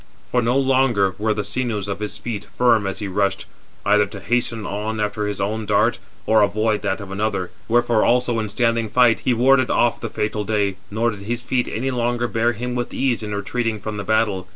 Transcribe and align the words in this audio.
For 0.31 0.41
no 0.41 0.57
longer 0.57 1.13
were 1.19 1.35
the 1.35 1.43
sinews 1.43 1.87
of 1.87 1.99
his 1.99 2.17
feet 2.17 2.45
firm 2.57 2.87
as 2.87 2.97
he 2.97 3.07
rushed, 3.07 3.45
either 3.85 4.07
to 4.07 4.19
hasten 4.19 4.65
on 4.65 4.99
after 4.99 5.27
his 5.27 5.39
own 5.39 5.67
dart, 5.67 5.99
432 6.25 6.31
or 6.33 6.41
avoid 6.41 6.81
[that 6.81 6.99
of 7.03 7.11
another]. 7.11 7.51
Wherefore 7.67 8.03
also 8.03 8.39
in 8.39 8.49
standing 8.49 8.89
fight, 8.89 9.19
he 9.19 9.35
warded 9.35 9.69
off 9.69 10.01
the 10.01 10.09
fatal 10.09 10.43
day, 10.43 10.77
nor 10.89 11.11
did 11.11 11.19
his 11.21 11.43
feet 11.43 11.67
any 11.67 11.91
longer 11.91 12.27
bear 12.27 12.53
him 12.53 12.73
with 12.73 12.95
ease 12.95 13.21
in 13.21 13.35
retreating 13.35 13.79
from 13.79 13.97
the 13.97 14.03
battle. 14.03 14.47